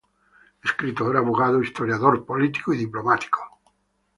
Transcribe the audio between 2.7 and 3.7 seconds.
y diplomático.